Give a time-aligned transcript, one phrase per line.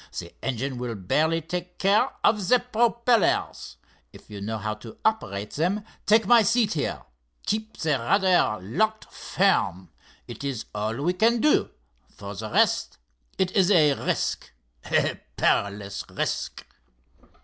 [0.17, 3.77] The engine will barely take care of the propellers.
[4.11, 7.03] If you know how to operate them, take my seat here.
[7.45, 9.91] Keep the rudder locked firm.
[10.25, 11.69] That is all we can do.
[12.17, 14.49] For the rest—it is a risk,
[14.85, 16.65] a perilous risk."